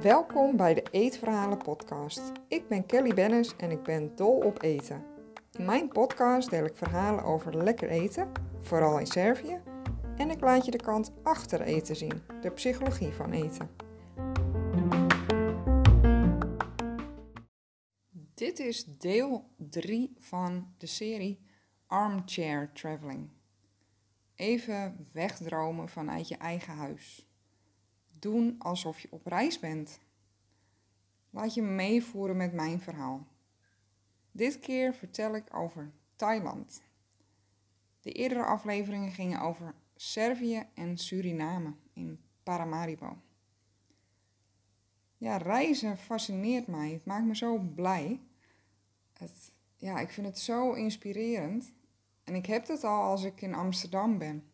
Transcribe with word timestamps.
Welkom 0.00 0.56
bij 0.56 0.74
de 0.74 0.82
Eetverhalen 0.90 1.58
podcast. 1.58 2.32
Ik 2.48 2.68
ben 2.68 2.86
Kelly 2.86 3.14
Bennis 3.14 3.56
en 3.56 3.70
ik 3.70 3.82
ben 3.82 4.16
dol 4.16 4.36
op 4.36 4.62
eten. 4.62 5.04
In 5.52 5.64
mijn 5.64 5.88
podcast 5.88 6.50
deel 6.50 6.64
ik 6.64 6.76
verhalen 6.76 7.24
over 7.24 7.56
lekker 7.56 7.88
eten, 7.88 8.32
vooral 8.60 8.98
in 8.98 9.06
Servië, 9.06 9.60
en 10.16 10.30
ik 10.30 10.40
laat 10.40 10.64
je 10.64 10.70
de 10.70 10.82
kant 10.82 11.12
achter 11.22 11.60
eten 11.60 11.96
zien, 11.96 12.22
de 12.40 12.50
psychologie 12.50 13.12
van 13.12 13.32
eten. 13.32 13.70
Dit 18.34 18.58
is 18.58 18.84
deel 18.84 19.50
3 19.56 20.14
van 20.18 20.74
de 20.78 20.86
serie 20.86 21.40
Armchair 21.86 22.72
Traveling. 22.72 23.40
Even 24.42 25.08
wegdromen 25.12 25.88
vanuit 25.88 26.28
je 26.28 26.36
eigen 26.36 26.74
huis. 26.74 27.28
Doen 28.18 28.54
alsof 28.58 29.00
je 29.00 29.08
op 29.10 29.26
reis 29.26 29.58
bent. 29.58 30.00
Laat 31.30 31.54
je 31.54 31.62
meevoeren 31.62 32.36
met 32.36 32.52
mijn 32.52 32.80
verhaal. 32.80 33.26
Dit 34.32 34.58
keer 34.58 34.94
vertel 34.94 35.34
ik 35.34 35.54
over 35.54 35.92
Thailand. 36.16 36.82
De 38.00 38.12
eerdere 38.12 38.44
afleveringen 38.44 39.10
gingen 39.10 39.40
over 39.40 39.74
Servië 39.96 40.66
en 40.74 40.98
Suriname 40.98 41.74
in 41.92 42.20
Paramaribo. 42.42 43.16
Ja, 45.16 45.36
reizen 45.36 45.98
fascineert 45.98 46.66
mij. 46.66 46.92
Het 46.92 47.04
maakt 47.04 47.26
me 47.26 47.36
zo 47.36 47.58
blij. 47.58 48.20
Het, 49.12 49.52
ja, 49.76 50.00
ik 50.00 50.10
vind 50.10 50.26
het 50.26 50.38
zo 50.38 50.72
inspirerend. 50.72 51.72
En 52.24 52.34
ik 52.34 52.46
heb 52.46 52.68
het 52.68 52.84
al 52.84 53.02
als 53.02 53.24
ik 53.24 53.40
in 53.40 53.54
Amsterdam 53.54 54.18
ben. 54.18 54.50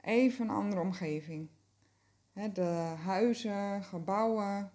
Even 0.00 0.48
een 0.48 0.54
andere 0.54 0.80
omgeving. 0.80 1.48
de 2.52 2.94
huizen, 3.04 3.82
gebouwen, 3.82 4.72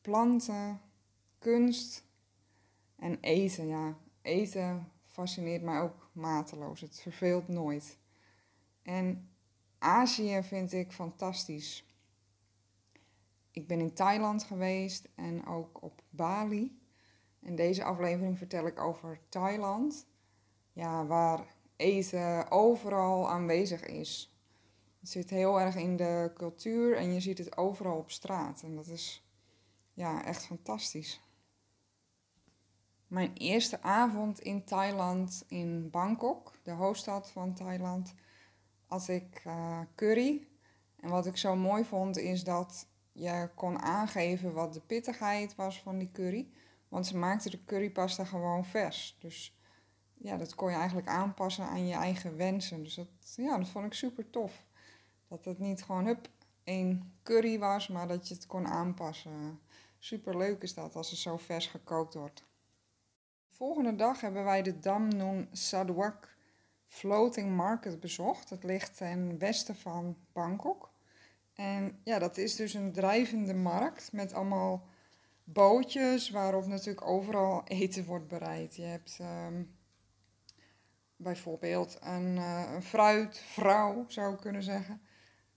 planten, 0.00 0.80
kunst 1.38 2.04
en 2.96 3.18
eten. 3.20 3.66
Ja, 3.66 3.96
eten 4.22 4.92
fascineert 5.04 5.62
mij 5.62 5.80
ook 5.80 6.10
mateloos. 6.12 6.80
Het 6.80 7.00
verveelt 7.00 7.48
nooit. 7.48 7.98
En 8.82 9.30
Azië 9.78 10.42
vind 10.42 10.72
ik 10.72 10.92
fantastisch. 10.92 11.86
Ik 13.50 13.66
ben 13.66 13.80
in 13.80 13.94
Thailand 13.94 14.44
geweest 14.44 15.08
en 15.14 15.46
ook 15.46 15.82
op 15.82 16.02
Bali. 16.10 16.80
In 17.40 17.56
deze 17.56 17.84
aflevering 17.84 18.38
vertel 18.38 18.66
ik 18.66 18.80
over 18.80 19.20
Thailand, 19.28 20.06
ja, 20.72 21.06
waar 21.06 21.46
eten 21.76 22.50
overal 22.50 23.30
aanwezig 23.30 23.86
is. 23.86 24.36
Het 25.00 25.10
zit 25.10 25.30
heel 25.30 25.60
erg 25.60 25.76
in 25.76 25.96
de 25.96 26.30
cultuur 26.34 26.96
en 26.96 27.12
je 27.12 27.20
ziet 27.20 27.38
het 27.38 27.56
overal 27.56 27.96
op 27.96 28.10
straat. 28.10 28.62
En 28.62 28.74
dat 28.74 28.86
is 28.86 29.26
ja, 29.94 30.24
echt 30.24 30.46
fantastisch. 30.46 31.20
Mijn 33.06 33.32
eerste 33.34 33.82
avond 33.82 34.40
in 34.40 34.64
Thailand, 34.64 35.44
in 35.48 35.90
Bangkok, 35.90 36.52
de 36.62 36.70
hoofdstad 36.70 37.30
van 37.30 37.54
Thailand, 37.54 38.14
had 38.86 39.08
ik 39.08 39.42
uh, 39.46 39.80
curry. 39.94 40.46
En 40.96 41.10
wat 41.10 41.26
ik 41.26 41.36
zo 41.36 41.56
mooi 41.56 41.84
vond 41.84 42.16
is 42.16 42.44
dat 42.44 42.86
je 43.12 43.50
kon 43.54 43.78
aangeven 43.78 44.52
wat 44.52 44.72
de 44.72 44.80
pittigheid 44.80 45.54
was 45.54 45.82
van 45.82 45.98
die 45.98 46.10
curry. 46.12 46.48
Want 46.88 47.06
ze 47.06 47.16
maakten 47.16 47.50
de 47.50 47.64
currypasta 47.64 48.24
gewoon 48.24 48.64
vers. 48.64 49.16
Dus 49.20 49.56
ja, 50.22 50.36
dat 50.36 50.54
kon 50.54 50.70
je 50.70 50.76
eigenlijk 50.76 51.08
aanpassen 51.08 51.64
aan 51.64 51.86
je 51.86 51.94
eigen 51.94 52.36
wensen. 52.36 52.82
Dus 52.82 52.94
dat, 52.94 53.08
ja, 53.36 53.58
dat 53.58 53.68
vond 53.68 53.86
ik 53.86 53.94
super 53.94 54.30
tof. 54.30 54.64
Dat 55.28 55.44
het 55.44 55.58
niet 55.58 55.82
gewoon 55.82 56.06
hup, 56.06 56.28
één 56.64 57.14
curry 57.22 57.58
was, 57.58 57.88
maar 57.88 58.08
dat 58.08 58.28
je 58.28 58.34
het 58.34 58.46
kon 58.46 58.66
aanpassen. 58.66 59.60
Super 59.98 60.36
leuk 60.36 60.62
is 60.62 60.74
dat 60.74 60.96
als 60.96 61.10
het 61.10 61.18
zo 61.18 61.36
vers 61.36 61.66
gekookt 61.66 62.14
wordt. 62.14 62.44
Volgende 63.48 63.96
dag 63.96 64.20
hebben 64.20 64.44
wij 64.44 64.62
de 64.62 64.78
Dam 64.78 65.08
Noon 65.08 65.48
Saduak 65.52 66.36
Floating 66.86 67.56
Market 67.56 68.00
bezocht. 68.00 68.50
Het 68.50 68.64
ligt 68.64 68.96
ten 68.96 69.38
westen 69.38 69.76
van 69.76 70.16
Bangkok. 70.32 70.90
En 71.54 72.00
ja, 72.04 72.18
dat 72.18 72.36
is 72.36 72.56
dus 72.56 72.74
een 72.74 72.92
drijvende 72.92 73.54
markt 73.54 74.12
met 74.12 74.32
allemaal 74.32 74.86
bootjes 75.44 76.30
waarop 76.30 76.66
natuurlijk 76.66 77.06
overal 77.06 77.62
eten 77.64 78.04
wordt 78.04 78.28
bereid. 78.28 78.76
Je 78.76 78.82
hebt 78.82 79.18
um, 79.20 79.76
bijvoorbeeld 81.22 81.98
een, 82.00 82.36
uh, 82.36 82.72
een 82.74 82.82
fruitvrouw, 82.82 84.04
zou 84.08 84.34
ik 84.34 84.40
kunnen 84.40 84.62
zeggen. 84.62 85.00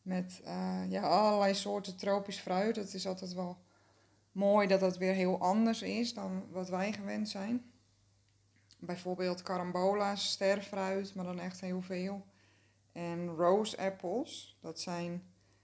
Met 0.02 0.42
uh, 0.44 0.82
ja, 0.90 1.02
allerlei 1.02 1.54
soorten 1.54 1.98
tropisch 1.98 2.40
fruit. 2.40 2.76
Het 2.76 2.94
is 2.94 3.08
altijd 3.08 3.34
wel 3.34 3.58
mooi 4.32 4.68
dat 4.68 4.80
dat 4.80 4.98
weer 4.98 5.14
heel 5.14 5.40
anders 5.40 5.82
is 5.82 6.14
dan 6.14 6.44
wat 6.52 6.70
wij 6.70 6.94
gewend 6.94 7.30
zijn. 7.30 7.72
Bijvoorbeeld 8.80 9.42
carambola's, 9.42 10.32
sterfruit, 10.32 11.16
maar 11.16 11.26
dan 11.26 11.40
echt 11.40 11.62
heel 11.62 11.82
veel. 11.82 12.26
En 12.92 13.28
rose 13.28 13.78
apples, 13.78 14.58
dat 14.62 14.80
zijn 14.80 15.24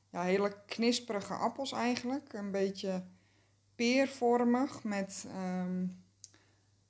ja, 0.09 0.22
hele 0.22 0.66
knisperige 0.66 1.34
appels 1.34 1.72
eigenlijk. 1.72 2.34
Een 2.34 2.51
beetje 2.51 3.03
peervormig 3.75 4.84
met... 4.84 5.28
Um, 5.35 6.03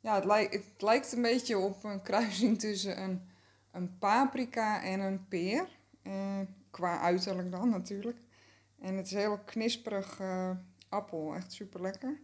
ja, 0.02 0.16
het, 0.16 0.26
lijkt, 0.26 0.54
het 0.54 0.82
lijkt 0.82 1.12
een 1.12 1.22
beetje 1.22 1.58
op 1.58 1.84
een 1.84 2.02
kruising 2.02 2.60
tussen 2.60 3.02
een, 3.04 3.22
een 3.72 3.98
paprika 3.98 4.84
en 4.84 5.00
een 5.00 5.28
peer. 5.28 5.80
Uh, 6.04 6.40
qua 6.72 7.00
uiterlijk 7.00 7.52
dan 7.52 7.70
natuurlijk. 7.70 8.18
En 8.80 8.96
het 8.96 9.06
is 9.06 9.12
een 9.12 9.20
heel 9.20 9.40
knisperig 9.40 10.20
uh, 10.20 10.50
appel. 10.90 11.36
Echt 11.36 11.52
super 11.52 11.82
lekker. 11.82 12.20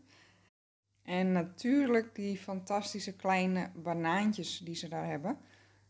En 1.04 1.32
natuurlijk 1.32 2.16
die 2.16 2.38
fantastische 2.38 3.16
kleine 3.16 3.72
banaantjes 3.76 4.60
die 4.60 4.76
ze 4.76 4.88
daar 4.88 5.06
hebben. 5.06 5.38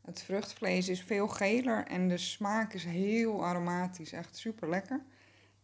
Het 0.01 0.21
vruchtvlees 0.21 0.89
is 0.89 1.03
veel 1.03 1.27
geler 1.27 1.85
en 1.85 2.07
de 2.07 2.17
smaak 2.17 2.73
is 2.73 2.83
heel 2.83 3.45
aromatisch. 3.45 4.11
Echt 4.11 4.37
super 4.37 4.69
lekker. 4.69 5.03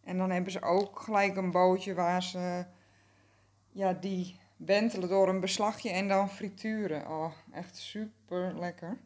En 0.00 0.18
dan 0.18 0.30
hebben 0.30 0.52
ze 0.52 0.62
ook 0.62 0.98
gelijk 1.00 1.36
een 1.36 1.50
bootje 1.50 1.94
waar 1.94 2.22
ze 2.22 2.66
ja, 3.72 3.92
die 3.92 4.40
wentelen 4.56 5.08
door 5.08 5.28
een 5.28 5.40
beslagje 5.40 5.90
en 5.90 6.08
dan 6.08 6.30
frituren. 6.30 7.08
Oh, 7.08 7.32
echt 7.52 7.76
super 7.76 8.58
lekker. 8.58 8.98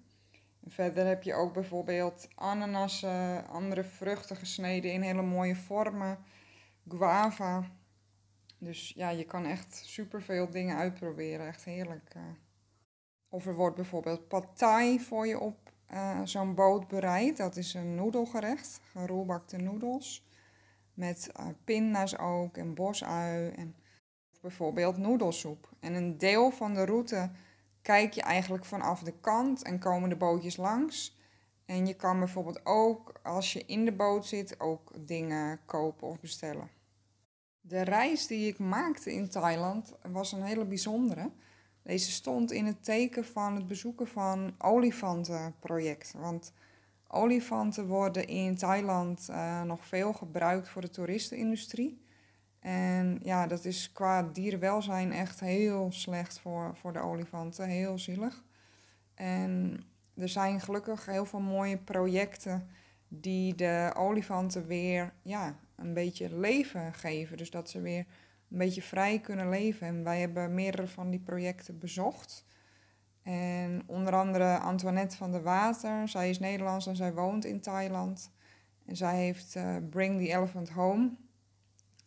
Verder 0.67 1.07
heb 1.07 1.23
je 1.23 1.35
ook 1.35 1.53
bijvoorbeeld 1.53 2.29
ananassen, 2.35 3.49
andere 3.49 3.85
vruchten 3.85 4.37
gesneden 4.37 4.93
in 4.93 5.03
hele 5.03 5.23
mooie 5.23 5.57
vormen. 5.57 6.19
Guava. 6.89 7.65
Dus 8.59 8.93
ja, 8.97 9.09
je 9.09 9.25
kan 9.25 9.45
echt 9.45 9.83
super 9.85 10.23
veel 10.23 10.51
dingen 10.51 10.77
uitproberen. 10.77 11.47
Echt 11.47 11.65
heerlijk. 11.65 12.11
Eh. 12.15 12.23
Of 13.29 13.47
er 13.47 13.55
wordt 13.55 13.77
bijvoorbeeld 13.77 14.29
pad 14.29 14.47
thai 14.55 15.01
voor 15.01 15.27
je 15.27 15.39
op 15.39 15.73
uh, 15.93 16.21
zo'n 16.25 16.55
boot 16.55 16.89
bereid. 16.89 17.37
Dat 17.37 17.57
is 17.57 17.75
een 17.75 17.95
noedelgerecht, 17.95 18.81
geroelbakte 18.91 19.57
noedels. 19.57 20.27
Met 20.95 21.31
uh, 21.41 21.47
pinda's 21.65 22.19
ook 22.19 22.57
en 22.57 22.75
bosui 22.75 23.49
en 23.49 23.77
bijvoorbeeld 24.41 24.97
noedelsoep. 24.97 25.69
En 25.81 25.95
een 25.95 26.19
deel 26.19 26.51
van 26.51 26.75
de 26.75 26.85
route 26.85 27.31
kijk 27.83 28.13
je 28.13 28.23
eigenlijk 28.23 28.65
vanaf 28.65 29.03
de 29.03 29.15
kant 29.21 29.63
en 29.63 29.79
komen 29.79 30.09
de 30.09 30.17
bootjes 30.17 30.57
langs. 30.57 31.17
En 31.65 31.87
je 31.87 31.95
kan 31.95 32.19
bijvoorbeeld 32.19 32.67
ook, 32.67 33.13
als 33.23 33.53
je 33.53 33.65
in 33.67 33.85
de 33.85 33.93
boot 33.93 34.27
zit, 34.27 34.61
ook 34.61 34.93
dingen 35.07 35.61
kopen 35.65 36.09
of 36.09 36.21
bestellen. 36.21 36.71
De 37.61 37.83
reis 37.83 38.27
die 38.27 38.49
ik 38.49 38.59
maakte 38.59 39.13
in 39.13 39.29
Thailand 39.29 39.95
was 40.13 40.33
een 40.33 40.43
hele 40.43 40.65
bijzondere. 40.65 41.31
Deze 41.83 42.11
stond 42.11 42.53
in 42.53 42.67
het 42.67 42.85
teken 42.85 43.25
van 43.25 43.55
het 43.55 43.67
bezoeken 43.67 44.07
van 44.07 44.55
olifantenproject. 44.59 46.15
Want 46.17 46.53
olifanten 47.07 47.87
worden 47.87 48.27
in 48.27 48.57
Thailand 48.57 49.27
uh, 49.31 49.63
nog 49.63 49.87
veel 49.87 50.13
gebruikt 50.13 50.69
voor 50.69 50.83
de 50.83 50.91
toeristenindustrie. 50.91 52.03
En 52.69 53.19
ja, 53.23 53.47
dat 53.47 53.65
is 53.65 53.93
qua 53.93 54.23
dierenwelzijn 54.23 55.13
echt 55.13 55.41
heel 55.41 55.93
slecht 55.93 56.39
voor, 56.39 56.77
voor 56.77 56.93
de 56.93 56.99
olifanten. 56.99 57.69
Heel 57.69 57.99
zielig. 57.99 58.45
En 59.15 59.81
er 60.15 60.29
zijn 60.29 60.61
gelukkig 60.61 61.07
heel 61.07 61.25
veel 61.25 61.41
mooie 61.41 61.77
projecten 61.77 62.69
die 63.09 63.55
de 63.55 63.93
olifanten 63.97 64.67
weer 64.67 65.13
ja, 65.23 65.59
een 65.77 65.95
beetje 65.95 66.39
leven 66.39 66.95
geven. 66.95 67.37
Dus 67.37 67.51
dat 67.51 67.71
ze 67.71 67.81
weer 67.81 68.07
een 68.51 68.59
beetje 68.59 68.83
vrij 68.83 69.21
kunnen 69.21 69.49
leven. 69.49 69.87
En 69.87 70.05
wij 70.05 70.21
hebben 70.21 70.55
meerdere 70.55 70.89
van 70.89 71.11
die 71.11 71.21
projecten 71.21 71.79
bezocht. 71.79 72.45
En 73.23 73.83
onder 73.87 74.15
andere 74.15 74.59
Antoinette 74.59 75.17
van 75.17 75.33
der 75.33 75.43
Water. 75.43 76.09
Zij 76.09 76.31
is 76.31 76.39
Nederlands 76.39 76.87
en 76.87 76.97
zij 76.97 77.15
woont 77.15 77.45
in 77.45 77.61
Thailand. 77.61 78.31
En 78.87 78.97
zij 78.97 79.17
heeft 79.17 79.57
uh, 79.57 79.77
Bring 79.91 80.21
the 80.21 80.29
Elephant 80.29 80.69
Home. 80.69 81.11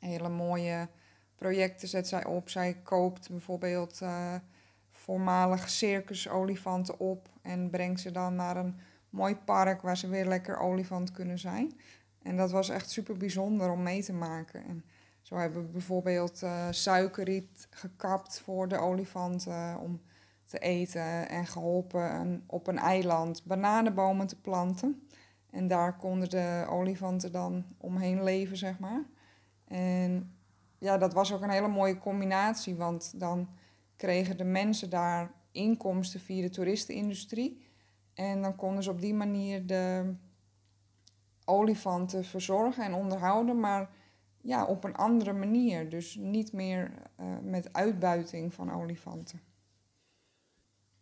Hele 0.02 0.30
mooie 0.30 0.88
projecten 1.36 1.88
zet 1.88 2.08
zij 2.08 2.26
op. 2.26 2.50
Zij 2.50 2.78
koopt 2.84 3.30
bijvoorbeeld 3.30 4.00
uh, 4.04 4.36
voormalige 4.92 5.70
circusolifanten 5.70 7.00
op 7.00 7.30
en 7.42 7.70
brengt 7.70 8.00
ze 8.00 8.12
dan 8.12 8.36
naar 8.36 8.58
een 8.58 8.80
mooi 9.10 9.36
park 9.36 9.82
waar 9.82 9.98
ze 9.98 10.08
weer 10.08 10.26
lekker 10.26 10.58
olifant 10.58 11.12
kunnen 11.12 11.40
zijn. 11.40 11.80
En 12.22 12.38
dat 12.38 12.52
was 12.52 12.70
echt 12.70 12.90
super 12.90 13.18
bijzonder 13.18 13.72
om 13.72 13.84
mee 13.84 14.04
te 14.04 14.14
maken. 14.14 14.66
En 14.66 14.86
zo 15.22 15.36
hebben 15.36 15.66
we 15.66 15.72
bijvoorbeeld 15.72 16.42
uh, 16.44 16.68
suikerriet 16.70 17.68
gekapt 17.70 18.40
voor 18.40 18.68
de 18.68 18.78
olifanten 18.78 19.80
om 19.80 20.02
te 20.46 20.60
eten 20.60 21.30
en 21.30 21.46
geholpen 21.46 22.44
op 22.48 22.68
een 22.68 22.80
eiland 22.80 23.44
bananenbomen 23.44 24.28
te 24.28 24.42
planten. 24.42 25.08
En 25.50 25.68
daar 25.68 25.98
konden 25.98 26.30
de 26.30 26.66
olifanten 26.70 27.32
dan 27.32 27.66
omheen 27.78 28.24
leven, 28.24 28.58
zeg 28.58 28.80
maar. 28.80 29.04
En 29.72 30.36
ja, 30.78 30.98
dat 30.98 31.14
was 31.14 31.34
ook 31.34 31.42
een 31.42 31.50
hele 31.50 31.68
mooie 31.68 31.98
combinatie, 31.98 32.76
want 32.76 33.20
dan 33.20 33.50
kregen 33.96 34.38
de 34.38 34.44
mensen 34.44 34.90
daar 34.90 35.32
inkomsten 35.52 36.20
via 36.20 36.42
de 36.42 36.50
toeristenindustrie. 36.50 37.62
En 38.14 38.42
dan 38.42 38.56
konden 38.56 38.84
ze 38.84 38.92
op 38.92 39.02
die 39.02 39.14
manier 39.14 39.66
de 39.66 40.14
olifanten 41.46 42.26
verzorgen 42.26 42.84
en 42.84 42.94
onderhouden, 42.94 43.60
maar 43.60 43.90
ja, 44.42 44.66
op 44.66 44.84
een 44.84 44.96
andere 44.96 45.34
manier. 45.34 45.90
Dus 45.90 46.16
niet 46.16 46.54
meer 46.54 46.92
uh, 47.20 47.26
met 47.42 47.74
uitbuiting 47.74 48.54
van 48.54 48.74
olifanten. 48.74 49.42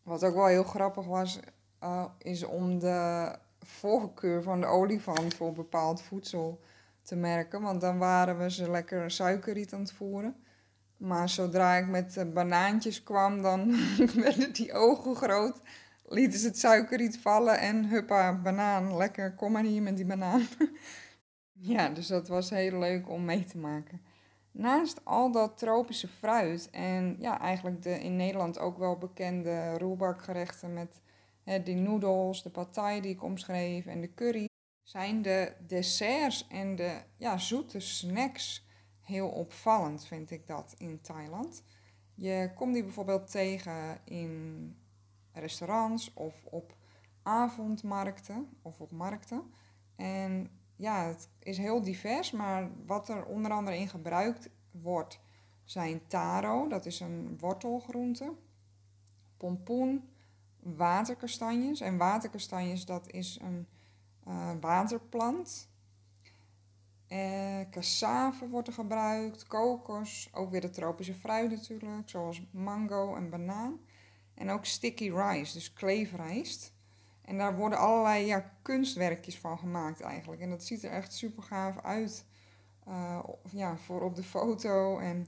Wat 0.03 0.23
ook 0.23 0.35
wel 0.35 0.45
heel 0.45 0.63
grappig 0.63 1.05
was, 1.05 1.39
uh, 1.83 2.05
is 2.17 2.43
om 2.43 2.79
de 2.79 3.35
voorkeur 3.59 4.43
van 4.43 4.61
de 4.61 4.67
olifant 4.67 5.33
voor 5.33 5.53
bepaald 5.53 6.01
voedsel 6.01 6.59
te 7.01 7.15
merken. 7.15 7.61
Want 7.61 7.81
dan 7.81 7.97
waren 7.97 8.37
we 8.37 8.51
ze 8.51 8.71
lekker 8.71 9.11
suikerriet 9.11 9.73
aan 9.73 9.79
het 9.79 9.91
voeren. 9.91 10.35
Maar 10.97 11.29
zodra 11.29 11.75
ik 11.75 11.87
met 11.87 12.33
banaantjes 12.33 13.03
kwam, 13.03 13.41
dan 13.41 13.75
werden 14.23 14.53
die 14.53 14.73
ogen 14.73 15.15
groot. 15.15 15.61
Lieten 16.05 16.39
ze 16.39 16.47
het 16.47 16.59
suikerriet 16.59 17.17
vallen 17.17 17.59
en 17.59 17.85
huppa, 17.85 18.41
banaan. 18.41 18.97
Lekker, 18.97 19.35
kom 19.35 19.51
maar 19.51 19.63
hier 19.63 19.81
met 19.81 19.95
die 19.95 20.05
banaan. 20.05 20.41
ja, 21.73 21.89
dus 21.89 22.07
dat 22.07 22.27
was 22.27 22.49
heel 22.49 22.79
leuk 22.79 23.09
om 23.09 23.25
mee 23.25 23.45
te 23.45 23.57
maken. 23.57 24.01
Naast 24.51 25.05
al 25.05 25.31
dat 25.31 25.57
tropische 25.57 26.07
fruit 26.07 26.69
en 26.71 27.15
ja, 27.19 27.39
eigenlijk 27.39 27.81
de 27.81 27.99
in 27.99 28.15
Nederland 28.15 28.59
ook 28.59 28.77
wel 28.77 28.97
bekende 28.97 29.77
roerbakgerechten 29.77 30.73
met 30.73 31.01
hè, 31.43 31.63
die 31.63 31.75
noedels, 31.75 32.43
de 32.43 32.49
patay 32.49 33.01
die 33.01 33.11
ik 33.11 33.23
omschreef 33.23 33.85
en 33.85 34.01
de 34.01 34.13
curry, 34.13 34.48
zijn 34.89 35.21
de 35.21 35.53
desserts 35.67 36.47
en 36.47 36.75
de 36.75 37.01
ja, 37.17 37.37
zoete 37.37 37.79
snacks 37.79 38.65
heel 39.01 39.29
opvallend, 39.29 40.05
vind 40.05 40.31
ik 40.31 40.47
dat 40.47 40.75
in 40.77 41.01
Thailand. 41.01 41.63
Je 42.15 42.51
komt 42.55 42.73
die 42.73 42.83
bijvoorbeeld 42.83 43.31
tegen 43.31 43.99
in 44.03 44.75
restaurants 45.31 46.13
of 46.13 46.45
op 46.45 46.75
avondmarkten 47.23 48.49
of 48.61 48.81
op 48.81 48.91
markten. 48.91 49.53
En 49.95 50.49
ja, 50.75 51.07
het 51.07 51.29
is 51.39 51.57
heel 51.57 51.81
divers, 51.81 52.31
maar 52.31 52.69
wat 52.85 53.09
er 53.09 53.25
onder 53.25 53.51
andere 53.51 53.77
in 53.77 53.89
gebruikt 53.89 54.49
wordt, 54.71 55.19
zijn 55.63 56.07
taro, 56.07 56.67
dat 56.67 56.85
is 56.85 56.99
een 56.99 57.37
wortelgroente, 57.39 58.33
pompoen, 59.37 60.09
waterkastanjes. 60.59 61.81
En 61.81 61.97
waterkastanjes, 61.97 62.85
dat 62.85 63.11
is 63.11 63.39
een 63.41 63.67
uh, 64.29 64.51
waterplant. 64.61 65.69
Uh, 67.07 67.59
cassave 67.71 68.49
wordt 68.49 68.67
er 68.67 68.73
gebruikt, 68.73 69.47
kokos, 69.47 70.29
ook 70.33 70.51
weer 70.51 70.61
de 70.61 70.69
tropische 70.69 71.13
fruit 71.13 71.51
natuurlijk, 71.51 72.09
zoals 72.09 72.41
mango 72.51 73.15
en 73.15 73.29
banaan. 73.29 73.79
En 74.33 74.49
ook 74.49 74.65
sticky 74.65 75.11
rice, 75.11 75.53
dus 75.53 75.73
kleefrijst. 75.73 76.73
En 77.21 77.37
daar 77.37 77.55
worden 77.55 77.79
allerlei 77.79 78.25
ja, 78.25 78.53
kunstwerkjes 78.61 79.39
van 79.39 79.57
gemaakt 79.57 80.01
eigenlijk. 80.01 80.41
En 80.41 80.49
dat 80.49 80.63
ziet 80.63 80.83
er 80.83 80.91
echt 80.91 81.13
super 81.13 81.43
gaaf 81.43 81.81
uit 81.81 82.25
uh, 82.87 83.19
ja, 83.51 83.77
voor 83.77 84.01
op 84.01 84.15
de 84.15 84.23
foto. 84.23 84.97
En 84.97 85.27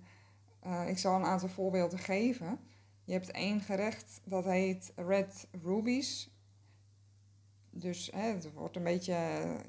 ik 0.88 0.98
zal 0.98 1.16
een 1.16 1.26
aantal 1.26 1.50
voorbeelden 1.50 2.00
geven. 2.00 2.60
Je 3.04 3.14
hebt 3.14 3.32
één 3.32 3.62
gerecht 3.62 4.22
dat 4.24 4.46
heet 4.46 4.94
Red 4.96 5.48
Rubies. 5.64 6.30
Dus 7.72 8.10
hè, 8.14 8.22
het 8.22 8.54
wordt 8.54 8.76
een 8.76 8.84
beetje 8.84 9.16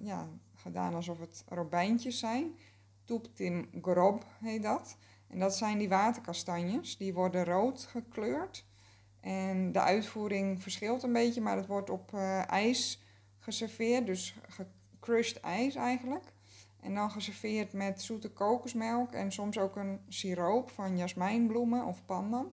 ja, 0.01 0.29
gedaan 0.55 0.95
alsof 0.95 1.19
het 1.19 1.45
robijntjes 1.49 2.19
zijn. 2.19 2.59
Toeptim 3.05 3.69
grob 3.83 4.27
heet 4.41 4.63
dat. 4.63 4.97
En 5.29 5.39
dat 5.39 5.57
zijn 5.57 5.79
die 5.79 5.89
waterkastanjes. 5.89 6.97
Die 6.97 7.15
worden 7.15 7.45
rood 7.45 7.83
gekleurd. 7.85 8.65
En 9.21 9.73
de 9.73 9.81
uitvoering 9.81 10.63
verschilt 10.63 11.03
een 11.03 11.13
beetje, 11.13 11.41
maar 11.41 11.57
het 11.57 11.67
wordt 11.67 11.91
op 11.91 12.13
uh, 12.15 12.51
ijs 12.51 13.03
geserveerd. 13.39 14.07
Dus 14.07 14.35
gecrushed 14.49 15.41
ijs 15.41 15.75
eigenlijk. 15.75 16.33
En 16.81 16.95
dan 16.95 17.11
geserveerd 17.11 17.73
met 17.73 18.03
zoete 18.03 18.31
kokosmelk 18.31 19.13
en 19.13 19.33
soms 19.33 19.59
ook 19.59 19.77
een 19.77 20.01
siroop 20.09 20.71
van 20.71 20.97
jasmijnbloemen 20.97 21.85
of 21.85 22.05
pandan. 22.05 22.53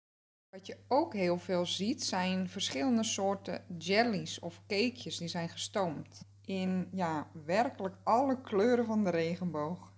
Wat 0.53 0.67
je 0.67 0.77
ook 0.89 1.15
heel 1.15 1.39
veel 1.39 1.67
ziet 1.67 2.05
zijn 2.05 2.49
verschillende 2.49 3.05
soorten 3.05 3.65
jellies 3.79 4.39
of 4.39 4.61
cakejes 4.67 5.17
die 5.17 5.29
zijn 5.29 5.49
gestoomd. 5.49 6.25
In 6.45 6.89
ja, 6.91 7.27
werkelijk 7.45 7.97
alle 8.03 8.41
kleuren 8.41 8.85
van 8.85 9.05
de 9.05 9.11
regenboog. 9.11 9.93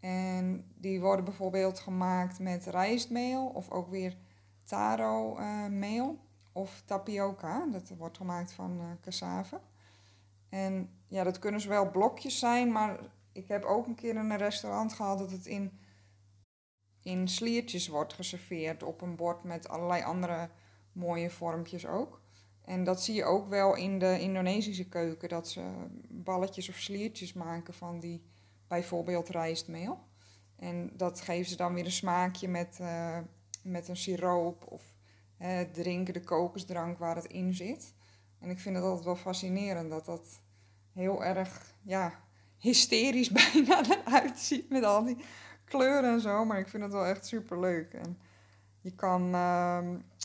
En 0.00 0.64
die 0.74 1.00
worden 1.00 1.24
bijvoorbeeld 1.24 1.78
gemaakt 1.78 2.38
met 2.38 2.66
rijstmeel 2.66 3.46
of 3.46 3.70
ook 3.70 3.88
weer 3.88 4.16
taro 4.64 5.38
uh, 5.38 5.66
meel 5.66 6.18
of 6.52 6.82
tapioca. 6.84 7.66
Dat 7.66 7.92
wordt 7.98 8.16
gemaakt 8.16 8.52
van 8.52 8.80
uh, 8.80 8.86
cassave. 9.00 9.60
En 10.48 10.90
ja, 11.08 11.24
dat 11.24 11.38
kunnen 11.38 11.60
zowel 11.60 11.90
blokjes 11.90 12.38
zijn, 12.38 12.72
maar 12.72 12.98
ik 13.32 13.48
heb 13.48 13.64
ook 13.64 13.86
een 13.86 13.94
keer 13.94 14.14
in 14.16 14.30
een 14.30 14.36
restaurant 14.36 14.92
gehad 14.92 15.18
dat 15.18 15.30
het 15.30 15.46
in, 15.46 15.78
in 17.06 17.28
sliertjes 17.28 17.88
wordt 17.88 18.12
geserveerd 18.12 18.82
op 18.82 19.00
een 19.00 19.16
bord 19.16 19.44
met 19.44 19.68
allerlei 19.68 20.02
andere 20.02 20.50
mooie 20.92 21.30
vormpjes 21.30 21.86
ook. 21.86 22.20
En 22.64 22.84
dat 22.84 23.02
zie 23.02 23.14
je 23.14 23.24
ook 23.24 23.48
wel 23.48 23.74
in 23.74 23.98
de 23.98 24.20
Indonesische 24.20 24.88
keuken, 24.88 25.28
dat 25.28 25.48
ze 25.48 25.62
balletjes 26.08 26.68
of 26.68 26.76
sliertjes 26.76 27.32
maken 27.32 27.74
van 27.74 28.00
die 28.00 28.22
bijvoorbeeld 28.68 29.28
rijstmeel. 29.28 29.98
En 30.56 30.90
dat 30.96 31.20
geven 31.20 31.50
ze 31.50 31.56
dan 31.56 31.74
weer 31.74 31.84
een 31.84 31.92
smaakje 31.92 32.48
met, 32.48 32.78
uh, 32.80 33.18
met 33.62 33.88
een 33.88 33.96
siroop 33.96 34.66
of 34.68 34.82
uh, 35.38 35.60
drinken 35.60 36.14
de 36.14 36.24
kokosdrank 36.24 36.98
waar 36.98 37.16
het 37.16 37.26
in 37.26 37.54
zit. 37.54 37.94
En 38.38 38.50
ik 38.50 38.60
vind 38.60 38.76
het 38.76 38.84
altijd 38.84 39.04
wel 39.04 39.16
fascinerend 39.16 39.90
dat 39.90 40.04
dat 40.04 40.40
heel 40.92 41.24
erg, 41.24 41.74
ja, 41.82 42.24
hysterisch 42.58 43.30
bijna 43.52 43.82
eruit 43.84 44.38
ziet 44.38 44.68
met 44.68 44.84
al 44.84 45.04
die 45.04 45.16
kleuren 45.66 46.12
en 46.12 46.20
zo. 46.20 46.44
Maar 46.44 46.58
ik 46.58 46.68
vind 46.68 46.82
het 46.82 46.92
wel 46.92 47.06
echt 47.06 47.26
super 47.26 47.60
leuk. 47.60 47.92
En 47.94 48.18
je 48.80 48.94
kan 48.94 49.34
uh, 49.34 49.78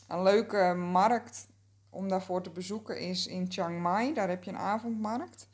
een 0.07 0.24
leuke 0.24 0.74
markt 0.74 1.48
om 1.89 2.10
daarvoor 2.10 2.41
te 2.41 2.50
bezoeken 2.50 3.00
is 3.00 3.27
in 3.27 3.51
Chiang 3.51 3.79
Mai. 3.79 4.13
Daar 4.13 4.29
heb 4.29 4.43
je 4.43 4.51
een 4.51 4.57
avondmarkt. 4.57 5.48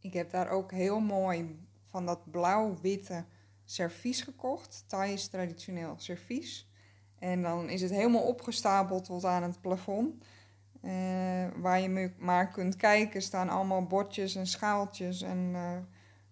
Ik 0.00 0.12
heb 0.12 0.30
daar 0.30 0.48
ook 0.48 0.72
heel 0.72 1.00
mooi 1.00 1.66
van 1.90 2.06
dat 2.06 2.30
blauw-witte 2.30 3.24
servies 3.64 4.22
gekocht. 4.22 4.84
Thais 4.86 5.28
traditioneel 5.28 5.94
servies. 5.96 6.70
En 7.18 7.42
dan 7.42 7.68
is 7.68 7.80
het 7.80 7.90
helemaal 7.90 8.22
opgestapeld 8.22 9.04
tot 9.04 9.24
aan 9.24 9.42
het 9.42 9.60
plafond. 9.60 10.24
Uh, 10.82 10.92
waar 11.56 11.80
je 11.80 12.12
maar 12.18 12.48
kunt 12.48 12.76
kijken 12.76 13.22
staan 13.22 13.48
allemaal 13.48 13.86
bordjes 13.86 14.34
en 14.34 14.46
schaaltjes 14.46 15.22
en 15.22 15.50
uh, 15.52 15.76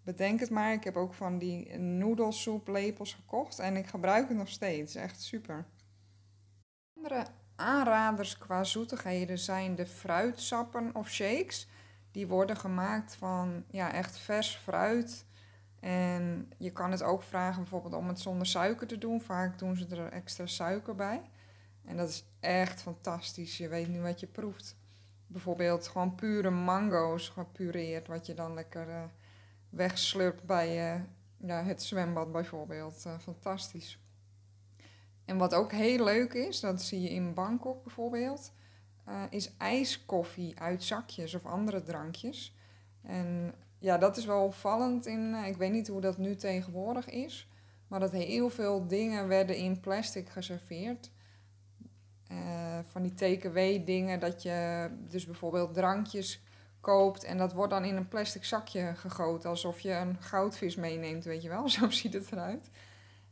bedenk 0.09 0.41
het 0.41 0.51
maar. 0.51 0.73
Ik 0.73 0.85
heb 0.85 0.97
ook 0.97 1.15
van 1.15 1.39
die 1.39 1.79
noedelsoeplepels 1.79 3.15
gekocht 3.15 3.59
en 3.59 3.77
ik 3.77 3.87
gebruik 3.87 4.29
het 4.29 4.37
nog 4.37 4.49
steeds. 4.49 4.95
Echt 4.95 5.23
super. 5.23 5.67
Andere 6.97 7.27
aanraders 7.57 8.39
qua 8.39 8.65
zoetigheden 8.65 9.39
zijn 9.39 9.75
de 9.75 9.87
fruitsappen 9.87 10.95
of 10.95 11.09
shakes. 11.09 11.69
Die 12.11 12.27
worden 12.27 12.57
gemaakt 12.57 13.15
van 13.15 13.65
ja, 13.71 13.93
echt 13.93 14.19
vers 14.19 14.57
fruit. 14.57 15.27
En 15.81 16.53
je 16.59 16.71
kan 16.71 16.91
het 16.91 17.03
ook 17.03 17.23
vragen 17.23 17.63
bijvoorbeeld 17.63 17.95
om 17.95 18.09
het 18.09 18.21
zonder 18.21 18.47
suiker 18.47 18.87
te 18.87 18.99
doen. 18.99 19.21
Vaak 19.21 19.59
doen 19.59 19.77
ze 19.77 19.87
er 19.87 20.13
extra 20.13 20.47
suiker 20.47 20.95
bij. 20.95 21.23
En 21.85 21.97
dat 21.97 22.09
is 22.09 22.25
echt 22.41 22.83
fantastisch. 22.83 23.57
Je 23.57 23.69
weet 23.69 23.89
nu 23.89 24.01
wat 24.01 24.21
je 24.21 24.27
proeft. 24.27 24.77
Bijvoorbeeld 25.27 25.89
gewoon 25.89 26.15
pure 26.15 26.51
mango's 26.51 27.29
gepureerd, 27.29 28.07
wat 28.07 28.27
je 28.27 28.35
dan 28.35 28.55
lekker 28.55 29.11
wegslurpt 29.71 30.45
bij 30.45 30.97
uh, 31.41 31.67
het 31.67 31.83
zwembad 31.83 32.33
bijvoorbeeld. 32.33 33.05
Uh, 33.07 33.19
fantastisch. 33.19 33.99
En 35.25 35.39
wat 35.39 35.55
ook 35.55 35.73
heel 35.73 36.05
leuk 36.05 36.33
is, 36.33 36.61
dat 36.61 36.83
zie 36.83 37.01
je 37.01 37.11
in 37.11 37.35
Bangkok 37.35 37.85
bijvoorbeeld, 37.85 38.53
is 39.31 39.57
ijskoffie 39.57 40.61
uit 40.61 40.85
zakjes 40.85 41.35
of 41.35 41.47
andere 41.47 41.83
drankjes. 41.83 42.57
En 43.03 43.55
ja, 43.79 43.99
dat 43.99 44.17
is 44.17 44.25
wel 44.25 44.45
opvallend. 44.45 45.07
In, 45.07 45.35
ik 45.35 45.57
weet 45.57 45.73
niet 45.73 45.89
hoe 45.89 46.01
dat 46.01 46.19
nu 46.19 46.37
tegenwoordig 46.37 47.09
is, 47.09 47.49
maar 47.89 48.01
dat 48.01 48.13
heel 48.13 48.51
veel 48.51 48.87
dingen 48.87 49.29
werden 49.29 49.57
in 49.57 49.81
plastic 49.81 50.29
geserveerd. 50.29 51.11
eh, 52.29 52.79
van 52.85 53.03
die 53.03 53.15
TKW 53.15 53.87
dingen 53.87 54.21
dat 54.21 54.43
je 54.43 54.91
dus 55.09 55.27
bijvoorbeeld 55.27 55.75
drankjes 55.75 56.43
koopt 56.81 57.25
en 57.25 57.39
dat 57.39 57.53
wordt 57.53 57.73
dan 57.73 57.85
in 57.85 57.97
een 57.97 58.09
plastic 58.09 58.45
zakje 58.45 58.93
gegoten 58.97 59.51
alsof 59.51 59.81
je 59.81 59.93
een 59.93 60.17
goudvis 60.21 60.77
meeneemt, 60.77 61.25
weet 61.25 61.43
je 61.43 61.49
wel. 61.49 61.69
Zo 61.79 61.91
ziet 61.91 62.13
het 62.13 62.33
eruit. 62.33 62.71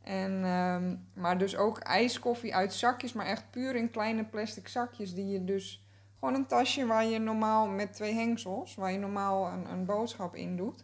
En, 0.01 0.43
ehm, 0.43 0.95
maar 1.13 1.37
dus 1.37 1.55
ook 1.55 1.77
ijskoffie 1.77 2.55
uit 2.55 2.73
zakjes, 2.73 3.13
maar 3.13 3.25
echt 3.25 3.51
puur 3.51 3.75
in 3.75 3.91
kleine 3.91 4.23
plastic 4.23 4.67
zakjes 4.67 5.13
die 5.13 5.27
je 5.27 5.43
dus 5.43 5.85
gewoon 6.19 6.33
een 6.33 6.45
tasje 6.45 6.85
waar 6.85 7.05
je 7.05 7.19
normaal 7.19 7.67
met 7.67 7.93
twee 7.93 8.13
hengsels, 8.13 8.75
waar 8.75 8.91
je 8.91 8.97
normaal 8.97 9.47
een, 9.47 9.71
een 9.71 9.85
boodschap 9.85 10.35
in 10.35 10.55
doet. 10.55 10.83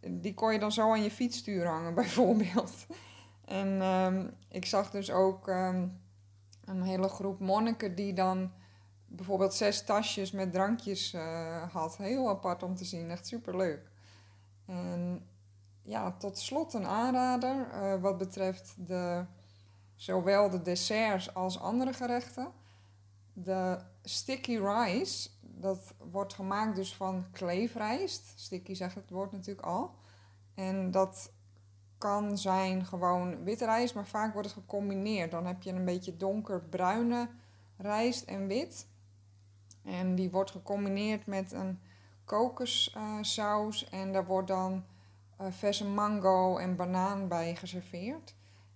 Die 0.00 0.34
kon 0.34 0.52
je 0.52 0.58
dan 0.58 0.72
zo 0.72 0.90
aan 0.90 1.02
je 1.02 1.10
fietsstuur 1.10 1.66
hangen, 1.66 1.94
bijvoorbeeld. 2.02 2.86
En 3.44 3.80
ehm, 3.80 4.26
ik 4.48 4.66
zag 4.66 4.90
dus 4.90 5.10
ook 5.10 5.48
ehm, 5.48 5.86
een 6.64 6.82
hele 6.82 7.08
groep 7.08 7.38
monniken 7.38 7.94
die 7.94 8.12
dan 8.12 8.52
bijvoorbeeld 9.16 9.54
zes 9.54 9.84
tasjes 9.84 10.30
met 10.30 10.52
drankjes 10.52 11.14
uh, 11.14 11.72
had. 11.72 11.96
Heel 11.96 12.28
apart 12.28 12.62
om 12.62 12.74
te 12.74 12.84
zien, 12.84 13.10
echt 13.10 13.26
super 13.26 13.56
leuk. 13.56 13.90
En 14.66 15.26
ja, 15.82 16.12
tot 16.12 16.38
slot 16.38 16.74
een 16.74 16.86
aanrader 16.86 17.68
uh, 17.74 18.00
wat 18.00 18.18
betreft 18.18 18.74
de, 18.86 19.24
zowel 19.94 20.50
de 20.50 20.62
desserts 20.62 21.34
als 21.34 21.60
andere 21.60 21.92
gerechten. 21.92 22.52
De 23.32 23.78
sticky 24.02 24.58
rice, 24.58 25.30
dat 25.40 25.94
wordt 25.98 26.34
gemaakt 26.34 26.76
dus 26.76 26.94
van 26.94 27.26
kleefrijst. 27.32 28.32
Sticky 28.36 28.74
zegt 28.74 28.94
het 28.94 29.10
woord 29.10 29.32
natuurlijk 29.32 29.66
al. 29.66 29.94
En 30.54 30.90
dat 30.90 31.32
kan 31.98 32.38
zijn 32.38 32.84
gewoon 32.86 33.44
witte 33.44 33.64
rijst, 33.64 33.94
maar 33.94 34.06
vaak 34.06 34.32
wordt 34.32 34.48
het 34.48 34.58
gecombineerd. 34.58 35.30
Dan 35.30 35.46
heb 35.46 35.62
je 35.62 35.72
een 35.72 35.84
beetje 35.84 36.16
donkerbruine 36.16 37.28
rijst 37.76 38.22
en 38.24 38.46
wit. 38.46 38.86
En 39.84 40.14
die 40.14 40.30
wordt 40.30 40.50
gecombineerd 40.50 41.26
met 41.26 41.52
een 41.52 41.80
kokossaus. 42.24 43.88
en 43.88 44.12
daar 44.12 44.26
wordt 44.26 44.48
dan 44.48 44.84
uh, 45.40 45.46
verse 45.50 45.86
mango 45.86 46.56
en 46.56 46.76
banaan 46.76 47.28
bij 47.28 47.56
geserveerd. 47.56 48.34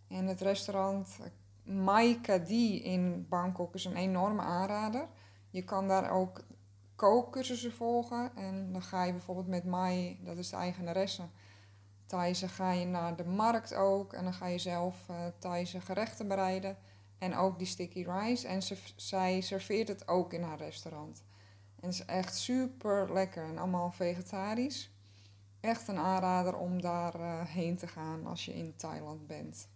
En 0.08 0.26
het 0.26 0.40
restaurant 0.40 1.18
Mai 1.62 2.20
Kadi 2.20 2.82
in 2.82 3.26
Bangkok 3.28 3.74
is 3.74 3.84
een 3.84 3.96
enorme 3.96 4.42
aanrader. 4.42 5.08
Je 5.50 5.64
kan 5.64 5.88
daar 5.88 6.10
ook 6.10 6.44
kookcursussen 6.96 7.72
volgen. 7.72 8.36
En 8.36 8.72
dan 8.72 8.82
ga 8.82 9.04
je 9.04 9.12
bijvoorbeeld 9.12 9.48
met 9.48 9.64
Mai, 9.64 10.20
dat 10.24 10.36
is 10.36 10.50
de 10.50 10.56
eigenaresse, 10.56 11.22
Thaise 12.06 12.48
ga 12.48 12.72
je 12.72 12.86
naar 12.86 13.16
de 13.16 13.24
markt 13.24 13.74
ook. 13.74 14.12
En 14.12 14.24
dan 14.24 14.34
ga 14.34 14.46
je 14.46 14.58
zelf 14.58 15.08
uh, 15.10 15.16
Thaise 15.38 15.80
gerechten 15.80 16.28
bereiden. 16.28 16.76
En 17.18 17.34
ook 17.34 17.58
die 17.58 17.66
sticky 17.66 18.04
rice. 18.04 18.46
En 18.46 18.62
ze, 18.62 18.76
zij 18.96 19.40
serveert 19.40 19.88
het 19.88 20.08
ook 20.08 20.32
in 20.32 20.42
haar 20.42 20.58
restaurant. 20.58 21.24
En 21.80 21.88
het 21.88 21.94
is 21.94 22.04
echt 22.04 22.36
super 22.36 23.12
lekker 23.12 23.44
en 23.44 23.58
allemaal 23.58 23.90
vegetarisch. 23.90 24.90
Echt 25.60 25.88
een 25.88 25.98
aanrader 25.98 26.56
om 26.56 26.80
daar 26.80 27.20
uh, 27.20 27.44
heen 27.44 27.76
te 27.76 27.86
gaan 27.86 28.26
als 28.26 28.44
je 28.44 28.54
in 28.54 28.76
Thailand 28.76 29.26
bent. 29.26 29.68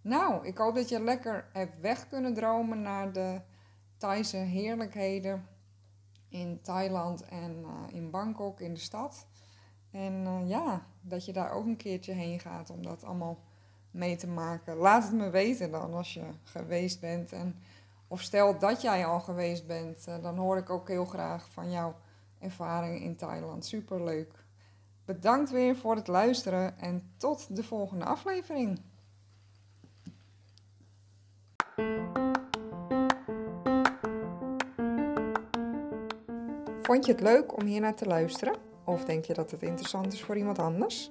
Nou, 0.00 0.46
ik 0.46 0.58
hoop 0.58 0.74
dat 0.74 0.88
je 0.88 1.00
lekker 1.00 1.48
hebt 1.52 1.80
weg 1.80 2.08
kunnen 2.08 2.34
dromen 2.34 2.82
naar 2.82 3.12
de 3.12 3.40
Thaise 3.96 4.36
heerlijkheden 4.36 5.46
in 6.28 6.60
Thailand 6.62 7.24
en 7.24 7.60
uh, 7.60 7.70
in 7.88 8.10
Bangkok 8.10 8.60
in 8.60 8.74
de 8.74 8.80
stad. 8.80 9.26
En 9.90 10.12
uh, 10.12 10.48
ja, 10.48 10.86
dat 11.00 11.24
je 11.24 11.32
daar 11.32 11.50
ook 11.50 11.66
een 11.66 11.76
keertje 11.76 12.12
heen 12.12 12.40
gaat 12.40 12.70
om 12.70 12.82
dat 12.82 13.04
allemaal 13.04 13.38
mee 13.96 14.16
te 14.16 14.26
maken. 14.26 14.76
Laat 14.76 15.02
het 15.02 15.12
me 15.12 15.30
weten 15.30 15.70
dan 15.70 15.94
als 15.94 16.14
je 16.14 16.24
geweest 16.42 17.00
bent. 17.00 17.32
En, 17.32 17.56
of 18.08 18.20
stel 18.20 18.58
dat 18.58 18.82
jij 18.82 19.06
al 19.06 19.20
geweest 19.20 19.66
bent, 19.66 20.06
uh, 20.08 20.22
dan 20.22 20.36
hoor 20.36 20.56
ik 20.56 20.70
ook 20.70 20.88
heel 20.88 21.04
graag 21.04 21.50
van 21.50 21.70
jouw 21.70 21.94
ervaring 22.38 23.00
in 23.00 23.16
Thailand. 23.16 23.64
Super 23.64 24.04
leuk. 24.04 24.44
Bedankt 25.04 25.50
weer 25.50 25.76
voor 25.76 25.96
het 25.96 26.06
luisteren 26.06 26.78
en 26.78 27.12
tot 27.16 27.56
de 27.56 27.62
volgende 27.62 28.04
aflevering. 28.04 28.80
Vond 36.82 37.06
je 37.06 37.12
het 37.12 37.20
leuk 37.20 37.56
om 37.56 37.64
hier 37.64 37.80
naar 37.80 37.94
te 37.94 38.06
luisteren? 38.06 38.56
Of 38.84 39.04
denk 39.04 39.24
je 39.24 39.34
dat 39.34 39.50
het 39.50 39.62
interessant 39.62 40.12
is 40.12 40.22
voor 40.22 40.36
iemand 40.36 40.58
anders? 40.58 41.10